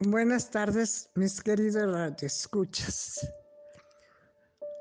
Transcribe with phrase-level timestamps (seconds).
[0.00, 3.32] Buenas tardes, mis queridos escuchas.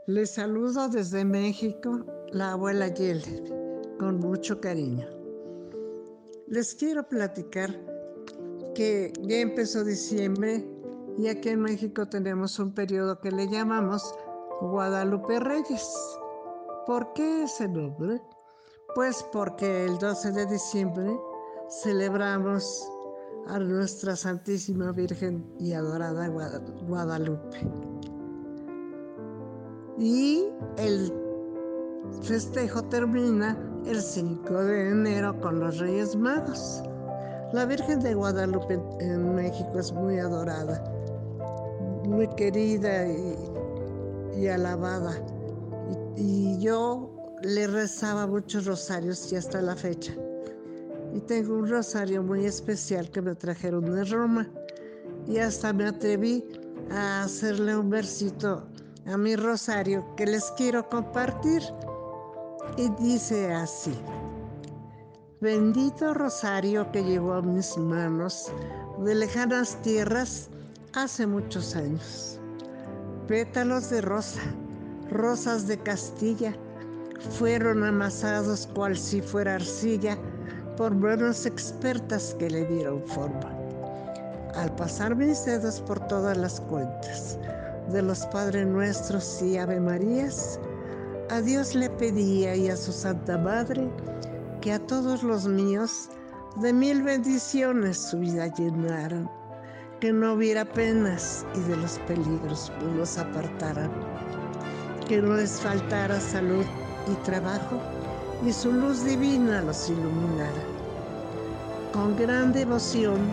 [0.08, 3.42] Les saludo desde México, la abuela Yele,
[3.98, 5.08] con mucho cariño.
[6.48, 7.74] Les quiero platicar
[8.76, 10.68] que ya empezó diciembre
[11.18, 14.14] y aquí en México tenemos un periodo que le llamamos
[14.60, 15.90] Guadalupe Reyes.
[16.86, 18.22] ¿Por qué ese nombre?
[18.94, 21.18] Pues porque el 12 de diciembre
[21.70, 22.92] celebramos
[23.48, 26.28] a nuestra Santísima Virgen y adorada
[26.88, 27.58] Guadalupe.
[30.00, 30.46] Y
[30.78, 31.14] el
[32.22, 36.84] festejo termina el 5 de enero con los Reyes Magos.
[37.54, 40.84] La Virgen de Guadalupe en México es muy adorada,
[42.06, 43.08] muy querida
[44.36, 45.14] y, alabada.
[46.18, 47.10] y yo
[47.42, 50.14] le rezaba muchos rosarios y hasta la fecha
[51.16, 54.50] y tengo un rosario muy especial que me trajeron de Roma
[55.26, 56.44] y hasta me atreví
[56.92, 58.68] a hacerle un versito
[59.06, 61.62] a mi rosario que les quiero compartir
[62.76, 63.98] y dice así.
[65.40, 68.52] Bendito rosario que llevó a mis manos
[69.06, 70.50] de lejanas tierras
[70.94, 72.42] hace muchos años.
[73.28, 74.42] Pétalos de rosa,
[75.10, 76.54] rosas de Castilla,
[77.38, 80.18] fueron amasados cual si fuera arcilla
[80.76, 83.52] por manos expertas que le dieron forma.
[84.56, 87.38] Al pasar mis dedos por todas las cuentas
[87.92, 90.60] de los Padres Nuestros y Ave Marías,
[91.30, 93.90] a Dios le pedía y a su Santa Madre
[94.62, 96.10] que a todos los míos
[96.58, 99.30] de mil bendiciones su vida llenaran,
[100.00, 103.92] que no hubiera penas y de los peligros nos apartaran,
[105.08, 106.66] que no les faltara salud
[107.12, 107.80] y trabajo
[108.44, 110.64] y su luz divina los iluminara.
[111.94, 113.30] Con gran devoción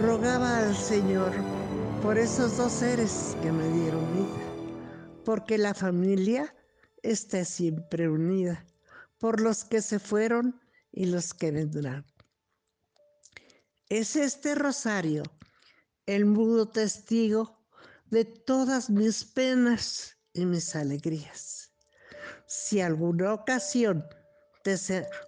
[0.00, 1.32] rogaba al Señor
[2.02, 6.54] por esos dos seres que me dieron vida, porque la familia
[7.02, 8.66] está siempre unida,
[9.18, 12.04] por los que se fueron y los que vendrán.
[13.88, 15.22] Es este rosario
[16.06, 17.58] el mudo testigo
[18.06, 21.72] de todas mis penas y mis alegrías.
[22.46, 24.04] Si alguna ocasión